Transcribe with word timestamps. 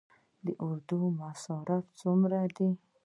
د 0.45 0.47
اردو 0.67 0.99
مصارف 1.19 1.83
څومره 1.99 2.39
دي؟ 2.55 2.69